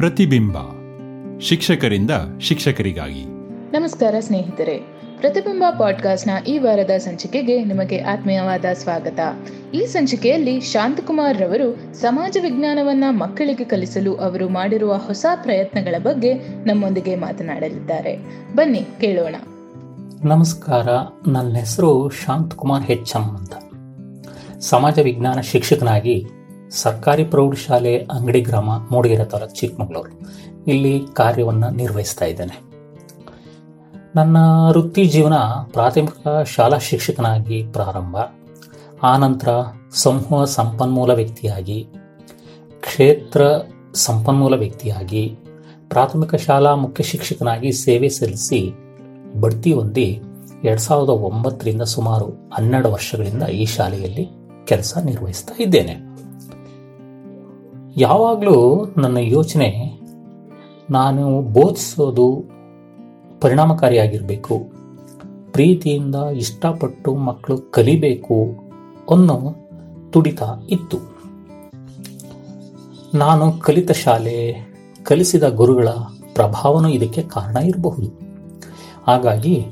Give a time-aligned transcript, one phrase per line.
[0.00, 0.56] ಪ್ರತಿಬಿಂಬ.
[1.40, 2.10] ಶಿಕ್ಷಕರಿಂದ
[2.40, 3.24] ಶಿಕ್ಷಕರಿಗಾಗಿ.
[3.72, 4.78] ನಮಸ್ಕಾರ ಸ್ನೇಹಿತರೆ.
[5.20, 9.20] ಪ್ರತಿಬಿಂಬ ಪಾಡ್ಕಾಸ್ಟ್ನ ಈ ವಾರದ ಸಂಚಿಕೆಗೆ ನಿಮಗೆ ಆತ್ಮೀಯವಾದ ಸ್ವಾಗತ.
[9.74, 18.16] ಈ ಸಂಚಿಕೆಯಲ್ಲಿ ಶಾಂತಕುಮಾರ್ ರವರು ಸಮಾಜ ವಿಜ್ಞಾನವನ್ನ ಮಕ್ಕಳಿಗೆ ಕಲಿಸಲು ಅವರು ಮಾಡಿರುವ ಹೊಸ ಪ್ರಯತ್ನಗಳ ಬಗ್ಗೆ ನಮ್ಮೊಂದಿಗೆ ಮಾತನಾಡಲಿದ್ದಾರೆ.
[18.54, 19.34] ಬನ್ನಿ ಕೇಳೋಣ.
[20.24, 20.88] ನಮಸ್ಕಾರ.
[21.30, 23.52] ನನ್ನ ಹೆಸರು ಶಾಂತಕುಮಾರ್ ಹೆಚ್ ಎಂ ಅಂತ.
[24.58, 26.26] ಸಮಾಜ ವಿಜ್ಞಾನ ಶಿಕ್ಷಕನಾಗಿ
[26.70, 30.20] ಸರ್ಕಾರಿ ಪ್ರೌಢಶಾಲೆ ಅಂಗಡಿ ಗ್ರಾಮ ಮೂಡಿಗೆರೆ ತಾಲೂಕು ಚಿಕ್ಕಮಗಳೂರು.
[30.66, 32.70] ಇಲ್ಲಿ ಕಾರ್ಯವನ್ನು ನಿರ್ವಹಿಸ್ತಾ ಇದ್ದೇನೆ.
[34.16, 34.36] ನನ್ನ
[34.68, 35.34] ವೃತ್ತಿ ಜೀವನ
[35.72, 38.16] ಪ್ರಾಥಮಿಕ ಶಾಲಾ ಶಿಕ್ಷಕನಾಗಿ ಪ್ರಾರಂಭ.
[39.02, 39.48] ಆನಂತರ
[39.92, 41.88] ಸಮೂಹ ಸಂಪನ್ಮೂಲ ವ್ಯಕ್ತಿಯಾಗಿ,
[42.80, 43.42] ಕ್ಷೇತ್ರ
[43.94, 45.36] ಸಂಪನ್ಮೂಲ ವ್ಯಕ್ತಿಯಾಗಿ,
[45.88, 48.72] ಪ್ರಾಥಮಿಕ ಶಾಲಾ ಮುಖ್ಯ ಶಿಕ್ಷಕನಾಗಿ ಸೇವೆ ಸಲ್ಲಿಸಿ
[49.40, 50.20] ಬಡ್ತಿ ಹೊಂದಿ
[50.64, 54.28] ಎರಡು ಸಾವಿರದ ಒಂಬತ್ತರಿಂದ ಸುಮಾರು ಹನ್ನೆರಡು ವರ್ಷಗಳಿಂದ ಈ ಶಾಲೆಯಲ್ಲಿ
[54.66, 56.09] ಕೆಲಸ ನಿರ್ವಹಿಸ್ತಾ ಇದ್ದೇನೆ.
[58.00, 60.00] ಯಾವಾಗಲೂ ನನ್ನ ಯೋಚನೆ,
[60.90, 62.44] ನಾನು ಬೋಧಿಸೋದು
[63.40, 64.58] ಪರಿಣಾಮಕಾರಿಯಾಗಿರಬೇಕು.
[65.52, 68.58] ಪ್ರೀತಿಯಿಂದ ಇಷ್ಟಪಟ್ಟು ಮಕ್ಕಳು ಕಲಿಬೇಕು
[69.10, 69.56] ಅನ್ನೋ
[70.10, 70.98] ತುಡಿತ ಇತ್ತು.
[73.14, 74.68] ನಾನು ಕಲಿತ ಶಾಲೆ,
[75.02, 75.88] ಕಲಿಸಿದ ಗುರುಗಳ
[76.34, 78.20] ಪ್ರಭಾವನೂ ಇದಕ್ಕೆ ಕಾರಣ ಇರಬಹುದು.
[79.06, 79.66] ಹಾಗಾಗಿ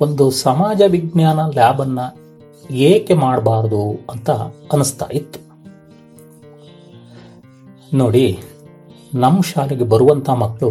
[0.00, 2.06] ಒಂದು ಸಮಾಜ ವಿಜ್ಞಾನ ಲ್ಯಾಬನ್ನು
[2.74, 4.30] ಏಕೆ ಮಾಡಬಾರ್ದು ಅಂತ
[4.72, 5.49] ಅನಿಸ್ತಾ ಇತ್ತು.
[7.94, 8.38] ನೋಡಿ,
[9.14, 10.70] ನಮ್ಮ ಶಾಲೆಗೆ ಬರುವಂಥ ಮಕ್ಕಳು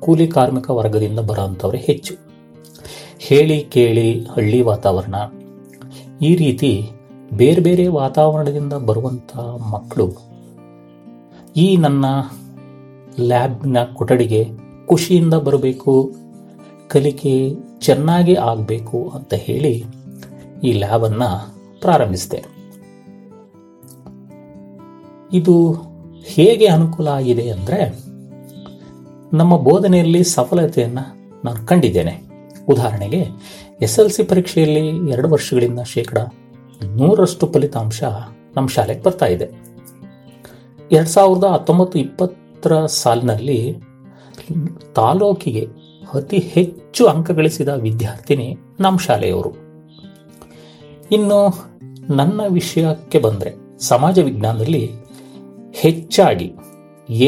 [0.00, 2.14] ಕೂಲಿ ಕಾರ್ಮಿಕ ವರ್ಗದಿಂದ ಬರೋಂಥವ್ರೆ ಹೆಚ್ಚು.
[3.18, 5.14] ಹೇಳಿ, ಕೇಳಿ, ಹಳ್ಳಿ ವಾತಾವರಣ.
[6.22, 6.90] ಈ ರೀತಿ
[7.34, 9.36] ಬೇರೆ ಬೇರೆ ವಾತಾವರಣದಿಂದ ಬರುವಂಥ
[9.72, 10.08] ಮಕ್ಕಳು
[11.56, 12.04] ಈ ನನ್ನ
[13.20, 14.44] ಲ್ಯಾಬ್ನ ಕೊಠಡಿಗೆ
[14.86, 16.12] ಖುಷಿಯಿಂದ ಬರಬೇಕು,
[16.88, 19.84] ಕಲಿಕೆ ಚೆನ್ನಾಗಿ ಆಗಬೇಕು ಅಂತ ಹೇಳಿ
[20.62, 21.30] ಈ ಲ್ಯಾಬನ್ನು
[21.80, 22.40] ಪ್ರಾರಂಭಿಸಿದೆ.
[25.32, 25.54] ಇದು
[26.28, 28.08] ಹೇಗೆ ಅನುಕೂಲ ಆಗಿದೆ ಅಂದರೆ
[29.36, 32.22] ನಮ್ಮ ಬೋಧನೆಯಲ್ಲಿ ಸಫಲತೆಯನ್ನು ನಾನು ಕಂಡಿದ್ದೇನೆ.
[32.68, 33.26] ಉದಾಹರಣೆಗೆ,
[33.82, 36.18] ಎಸ್ ಎಲ್ ಸಿ ಪರೀಕ್ಷೆಯಲ್ಲಿ ಎರಡು ವರ್ಷಗಳಿಂದ ಶೇಕಡ
[36.96, 38.02] ನೂರರಷ್ಟು ಫಲಿತಾಂಶ
[38.56, 39.48] ನಮ್ಮ ಶಾಲೆಗೆ ಬರ್ತಾ ಇದೆ.
[40.92, 43.76] ಎರಡು ಸಾವಿರದ ಹತ್ತೊಂಬತ್ತು ಇಪ್ಪತ್ತರ ಸಾಲಿನಲ್ಲಿ
[44.94, 45.66] ತಾಲೂಕಿಗೆ
[46.14, 49.52] ಅತಿ ಹೆಚ್ಚು ಅಂಕ ಗಳಿಸಿದ ವಿದ್ಯಾರ್ಥಿನಿ ನಮ್ಮ ಶಾಲೆಯವರು.
[51.12, 51.68] ಇನ್ನು
[52.10, 54.92] ನನ್ನ ವಿಷಯಕ್ಕೆ ಬಂದರೆ, ಸಮಾಜ ವಿಜ್ಞಾನದಲ್ಲಿ
[55.80, 56.48] ಹೆಚ್ಚಾಗಿ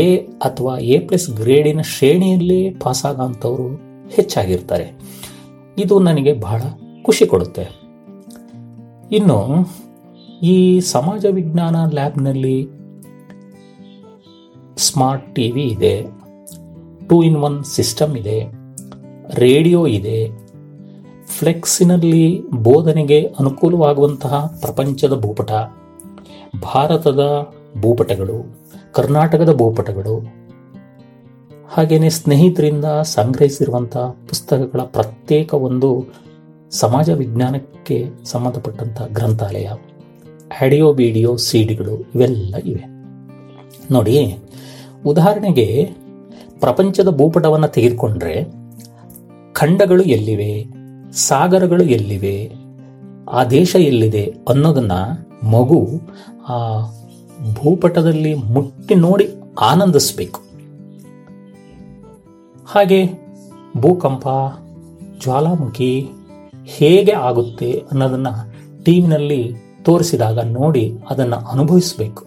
[0.00, 3.68] ಎ ಅಥವಾ ಎ ಪ್ಲಸ್ ಗ್ರೇಡಿನ ಶ್ರೇಣಿಯಲ್ಲಿ ಪಾಸಾಗಂಥವರು
[4.08, 4.86] ಹೆಚ್ಚಾಗಿರ್ತಾರೆ.
[5.78, 6.62] ಇದು ನನಗೆ ಬಹಳ
[7.02, 7.64] ಖುಷಿ ಕೊಡುತ್ತೆ.
[9.12, 9.38] ಇನ್ನು
[10.42, 12.58] ಈ ಸಮಾಜ ವಿಜ್ಞಾನ ಲ್ಯಾಬ್ನಲ್ಲಿ
[14.78, 15.94] ಸ್ಮಾರ್ಟ್ ಟಿ ವಿ ಇದೆ,
[17.08, 18.38] ಟೂ ಇನ್ ಒನ್ ಸಿಸ್ಟಮ್ ಇದೆ,
[19.34, 20.20] ರೇಡಿಯೋ ಇದೆ,
[21.38, 22.22] ಫ್ಲೆಕ್ಸಿನಲ್ಲಿ
[22.62, 25.50] ಬೋಧನೆಗೆ ಅನುಕೂಲವಾಗುವಂತಹ ಪ್ರಪಂಚದ ಭೂಪಟ,
[26.62, 27.24] ಭಾರತದ
[27.80, 30.40] ಭೂಪಟಗಳು, ಕರ್ನಾಟಕದ ಭೂಪಟಗಳು
[31.68, 36.06] ಹಾಗೆಯೇ ಸ್ನೇಹಿತರಿಂದ ಸಂಗ್ರಹಿಸಿರುವಂಥ ಪುಸ್ತಕಗಳ ಪ್ರತ್ಯೇಕ ಒಂದು
[36.70, 39.68] ಸಮಾಜ ವಿಜ್ಞಾನಕ್ಕೆ ಸಂಬಂಧಪಟ್ಟಂಥ ಗ್ರಂಥಾಲಯ,
[40.62, 42.84] ಆಡಿಯೋ, ವಿಡಿಯೋ, ಸಿಡಿಗಳು ಇವೆಲ್ಲ ಇವೆ.
[43.90, 44.38] ನೋಡಿ,
[45.06, 45.90] ಉದಾಹರಣೆಗೆ
[46.60, 48.44] ಪ್ರಪಂಚದ ಭೂಪಟವನ್ನು ತೆಗೆದುಕೊಂಡ್ರೆ
[49.52, 50.66] ಖಂಡಗಳು ಎಲ್ಲಿವೆ,
[51.12, 52.52] ಸಾಗರಗಳು ಎಲ್ಲಿವೆ,
[53.32, 54.92] ಆ ದೇಶ ಎಲ್ಲಿದೆ ಅನ್ನೋದನ್ನ
[55.46, 56.00] ಮಗು
[56.48, 56.80] ಆ
[57.54, 59.28] ಭೂಪಟದಲ್ಲಿ ಮುಟ್ಟಿ ನೋಡಿ
[59.60, 60.40] ಆನಂದಿಸಬೇಕು.
[62.66, 63.06] ಹಾಗೆ
[63.76, 64.28] ಭೂಕಂಪ,
[65.20, 66.10] ಜ್ವಾಲಾಮುಖಿ
[66.64, 68.26] ಹೇಗೆ ಆಗುತ್ತೆ ಅನ್ನೋದನ್ನ
[68.84, 72.26] ಟಿವಿನಲ್ಲಿ ತೋರಿಸಿದಾಗ ನೋಡಿ ಅದನ್ನು ಅನುಭವಿಸಬೇಕು.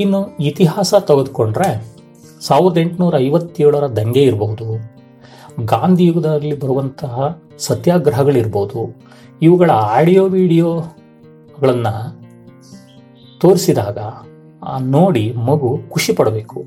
[0.00, 1.98] ಇನ್ನು ಇತಿಹಾಸ ತೆಗೆದುಕೊಂಡ್ರೆ
[2.40, 4.98] ಸಾವಿರದ ಎಂಟುನೂರ ಐವತ್ತೇಳರ ದಂಗೆ ಇರಬಹುದು
[5.64, 8.96] ಗಾಂಧಿ ಯುಗದಲ್ಲಿ ಬರುವಂತಹ ಸತ್ಯಾಗ್ರಹಗಳಿರ್ಬೋದು.
[9.42, 12.17] ಇವುಗಳ ಆಡಿಯೋ ವಿಡಿಯೋಗಳನ್ನು
[13.40, 13.98] ತೋರಿಸಿದಾಗ
[14.80, 16.64] ನೋಡಿ ಮಗು ಖುಷಿ ಪಡಬೇಕು.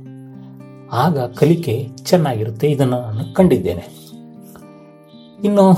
[0.91, 3.83] ಆಗ ಕಲಿಕೆ ಚೆನ್ನಾಗಿರುತ್ತೆ ಇದನ್ನು ನಾನು ಕಂಡಿದ್ದೇನೆ.
[5.43, 5.77] ಇನ್ನು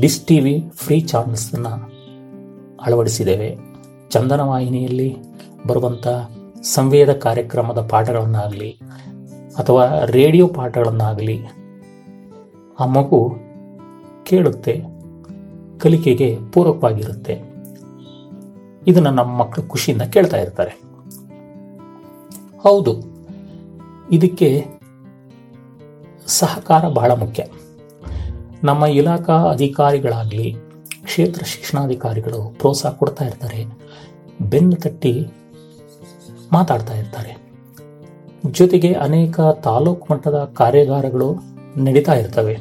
[0.00, 1.72] ಡಿಸ್ ಟಿ ವಿ ಫ್ರೀ ಚಾನಲ್ಸನ್ನು
[2.86, 3.58] ಅಳವಡಿಸಿದ್ದೇವೆ.
[4.10, 5.16] ಚಂದನ ವಾಹಿನಿಯಲ್ಲಿ
[5.66, 6.06] ಬರುವಂಥ
[6.62, 8.70] ಸಂವೇದ ಕಾರ್ಯಕ್ರಮದ ಪಾಠಗಳನ್ನಾಗಲಿ
[9.58, 11.44] ಅಥವಾ ರೇಡಿಯೋ ಪಾಠಗಳನ್ನಾಗಲಿ
[12.80, 13.34] ಆ ಮಗು
[14.24, 14.82] ಕೇಳುತ್ತೆ,
[15.78, 17.47] ಕಲಿಕೆಗೆ ಪೂರಕವಾಗಿರುತ್ತೆ.
[18.88, 20.72] ಇದನ್ನು ನಮ್ಮ ಮಕ್ಕಳು ಖುಷಿಯಿಂದ ಕೇಳ್ತಾ ಇರ್ತಾರೆ.
[22.62, 22.92] ಹೌದು,
[24.12, 24.48] ಇದಕ್ಕೆ
[26.26, 27.42] ಸಹಕಾರ ಬಹಳ ಮುಖ್ಯ.
[28.64, 30.48] ನಮ್ಮ ಇಲಾಖಾ ಅಧಿಕಾರಿಗಳಾಗಲಿ,
[31.04, 33.60] ಕ್ಷೇತ್ರ ಶಿಕ್ಷಣಾಧಿಕಾರಿಗಳು ಪ್ರೋತ್ಸಾಹ ಕೊಡ್ತಾ ಇರ್ತಾರೆ,
[34.42, 35.12] ಬೆನ್ನು ತಟ್ಟಿ
[36.52, 37.32] ಮಾತಾಡ್ತಾ ಇರ್ತಾರೆ.
[38.50, 41.28] ಜೊತೆಗೆ ಅನೇಕ ತಾಲೂಕು ಮಟ್ಟದ ಕಾರ್ಯಾಗಾರಗಳು
[41.76, 42.54] ನಡೀತಾ ಇರ್ತವೆ.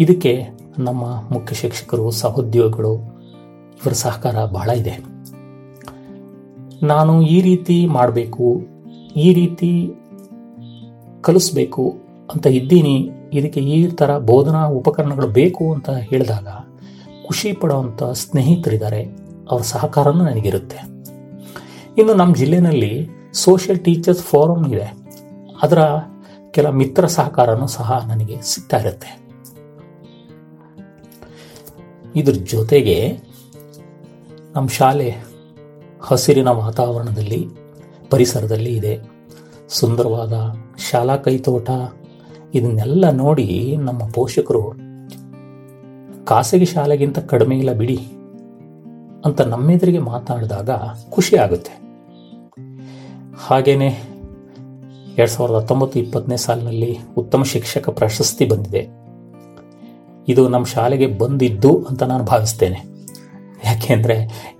[0.00, 0.32] ಇದಕ್ಕೆ
[0.78, 3.13] ನಮ್ಮ ಮುಖ್ಯ ಶಿಕ್ಷಕರು, ಸಹೋದ್ಯೋಗಿಗಳು
[3.78, 4.94] ಇವರ ಸಹಕಾರ ಬಹಳ ಇದೆ.
[6.92, 8.46] ನಾನು ಈ ರೀತಿ ಮಾಡಬೇಕು,
[9.16, 9.70] ಈ ರೀತಿ
[11.20, 11.84] ಕಲಿಸ್ಬೇಕು
[12.32, 12.96] ಅಂತ ಇದ್ದೀನಿ.
[13.38, 16.48] ಇದಕ್ಕೆ ಈ ಥರ ಬೋಧನಾ ಉಪಕರಣಗಳು ಬೇಕು ಅಂತ ಹೇಳಿದಾಗ
[17.26, 19.02] ಖುಷಿ ಪಡೋವಂಥ ಸ್ನೇಹಿತರಿದ್ದಾರೆ.
[19.50, 20.80] ಅವರ ಸಹಕಾರನೂ ನನಗಿರುತ್ತೆ.
[21.98, 22.92] ಇನ್ನು ನಮ್ಮ ಜಿಲ್ಲೆಯಲ್ಲಿ
[23.32, 24.88] ಸೋಷಿಯಲ್ ಟೀಚರ್ಸ್ ಫೋರಮ್ ಇದೆ.
[25.62, 25.80] ಅದರ
[26.54, 29.10] ಕೆಲ ಮಿತ್ರ ಸಹಕಾರನೂ ಸಹ ನನಗೆ ಸಿಗ್ತಾ ಇರುತ್ತೆ.
[32.20, 32.98] ಇದ್ರ ಜೊತೆಗೆ
[34.54, 35.14] ನಮ್ಮ ಶಾಲೆ
[36.02, 37.48] ಹಸಿರಿನ ವಾತಾವರಣದಲ್ಲಿ,
[38.10, 39.00] ಪರಿಸರದಲ್ಲಿ ಇದೆ.
[39.68, 40.32] ಸುಂದರವಾದ
[40.90, 41.70] ಶಾಲಾ ಕೈತೋಟ.
[42.54, 44.72] ಇದನ್ನೆಲ್ಲ ನೋಡಿ ನಮ್ಮ ಪೋಷಕರು,
[46.24, 47.96] ಖಾಸಗಿ ಶಾಲೆಗಿಂತ ಕಡಿಮೆ ಇಲ್ಲ ಬಿಡಿ
[49.24, 50.70] ಅಂತ ನಮ್ಮೆದುರಿಗೆ ಮಾತನಾಡಿದಾಗ
[51.10, 51.72] ಖುಷಿ ಆಗುತ್ತೆ.
[53.46, 53.88] ಹಾಗೇನೆ
[55.18, 58.88] ಎರಡ್ ಸಾವಿರದ ಹತ್ತೊಂಬತ್ತು ಇಪ್ಪತ್ತನೇ ಸಾಲಿನಲ್ಲಿ ಉತ್ತಮ ಶಿಕ್ಷಕ ಪ್ರಶಸ್ತಿ ಬಂದಿದೆ.
[60.28, 62.93] ಇದು ನಮ್ಮ ಶಾಲೆಗೆ ಬಂದಿದ್ದು ಅಂತ ನಾನು ಭಾವಿಸ್ತೇನೆ.
[63.74, 64.14] ಯಾಕೆಂದರೆ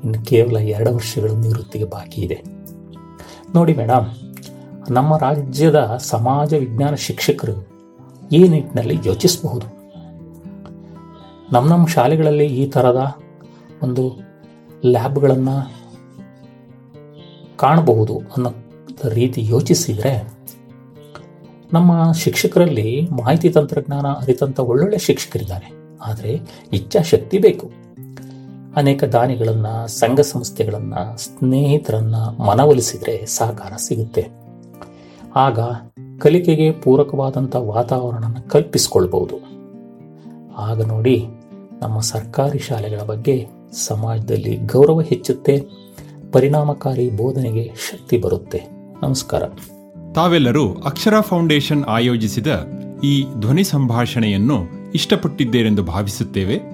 [0.04, 2.42] ಇನ್ನು ಕೇವಲ ಎರಡು ವರ್ಷಗಳು ನಿವೃತ್ತಿಗೆ ಬಾಕಿ ಇದೆ.
[3.54, 4.06] ನೋಡಿ ಮೇಡಮ್
[4.90, 7.68] ನಮ್ಮ ರಾಜ್ಯದ ಸಮಾಜ ವಿಜ್ಞಾನ ಶಿಕ್ಷಕರು
[8.32, 9.66] ಈ ನಿಟ್ಟಿನಲ್ಲಿ ಯೋಚಿಸಬಹುದು.
[11.52, 13.16] ನಮ್ಮ ನಮ್ಮ ಶಾಲೆಗಳಲ್ಲಿ ಈ ಥರದ
[13.82, 14.20] ಒಂದು
[14.84, 15.72] ಲ್ಯಾಬ್ಗಳನ್ನು
[17.56, 18.50] ಕಾಣಬಹುದು ಅನ್ನೋ
[19.08, 20.28] ರೀತಿ ಯೋಚಿಸಿದರೆ
[21.72, 25.70] ನಮ್ಮ ಶಿಕ್ಷಕರಲ್ಲಿ ಮಾಹಿತಿ ತಂತ್ರಜ್ಞಾನ ಅರಿತಂಥ ಒಳ್ಳೊಳ್ಳೆ ಶಿಕ್ಷಕರಿದ್ದಾರೆ.
[26.02, 26.40] ಆದರೆ
[26.72, 27.83] ಇಚ್ಛಾಶಕ್ತಿ ಬೇಕು.
[28.76, 34.28] ಅನೇಕ ದಾನಿಗಳನ್ನು, ಸಂಘ ಸಂಸ್ಥೆಗಳನ್ನು, ಸ್ನೇಹಿತರನ್ನ ಮನವೊಲಿಸಿದರೆ ಸಹಕಾರ ಸಿಗುತ್ತೆ.
[35.36, 35.58] ಆಗ
[36.18, 39.36] ಕಲಿಕೆಗೆ ಪೂರಕವಾದಂಥ ವಾತಾವರಣನ ಕಲ್ಪಿಸಿಕೊಳ್ಬಹುದು.
[40.56, 41.26] ಆಗ ನೋಡಿ
[41.82, 45.60] ನಮ್ಮ ಸರ್ಕಾರಿ ಶಾಲೆಗಳ ಬಗ್ಗೆ ಸಮಾಜದಲ್ಲಿ ಗೌರವ ಹೆಚ್ಚುತ್ತೆ,
[46.32, 48.62] ಪರಿಣಾಮಕಾರಿ ಬೋಧನೆಗೆ ಶಕ್ತಿ ಬರುತ್ತೆ.
[49.02, 49.42] ನಮಸ್ಕಾರ.
[50.14, 52.46] ತಾವೆಲ್ಲರೂ ಅಕ್ಷರ ಫೌಂಡೇಶನ್ ಆಯೋಜಿಸಿದ
[53.04, 54.56] ಈ ಧ್ವನಿ ಸಂಭಾಷಣೆಯನ್ನು
[54.94, 56.73] ಇಷ್ಟಪಟ್ಟಿದ್ದೇರೆಂದು ಭಾವಿಸುತ್ತೇವೆ.